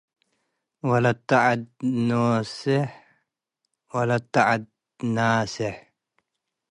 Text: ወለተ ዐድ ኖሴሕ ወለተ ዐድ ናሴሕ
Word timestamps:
ወለተ 0.89 1.29
ዐድ 1.45 1.63
ኖሴሕ 2.07 2.87
ወለተ 3.93 4.33
ዐድ 4.49 4.63
ናሴሕ 5.15 5.75